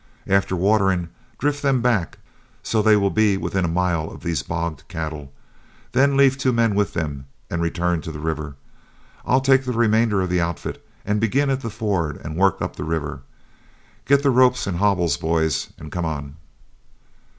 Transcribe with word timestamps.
After 0.25 0.55
watering, 0.55 1.09
drift 1.37 1.61
them 1.61 1.79
back, 1.79 2.17
so 2.63 2.81
they 2.81 2.95
will 2.95 3.11
be 3.11 3.37
within 3.37 3.63
a 3.63 3.67
mile 3.67 4.09
of 4.09 4.23
these 4.23 4.41
bogged 4.41 4.83
cattle. 4.87 5.31
Then 5.91 6.17
leave 6.17 6.39
two 6.39 6.51
men 6.51 6.73
with 6.73 6.93
them 6.93 7.27
and 7.51 7.61
return 7.61 8.01
to 8.01 8.11
the 8.11 8.17
river. 8.17 8.55
I'll 9.27 9.41
take 9.41 9.63
the 9.63 9.73
remainder 9.73 10.19
of 10.19 10.31
the 10.31 10.41
outfit 10.41 10.83
and 11.05 11.19
begin 11.21 11.51
at 11.51 11.61
the 11.61 11.69
ford 11.69 12.19
and 12.23 12.35
work 12.35 12.63
up 12.63 12.77
the 12.77 12.83
river. 12.83 13.21
Get 14.07 14.23
the 14.23 14.31
ropes 14.31 14.65
and 14.65 14.77
hobbles, 14.77 15.17
boys, 15.17 15.69
and 15.77 15.91
come 15.91 16.05
on." 16.05 16.35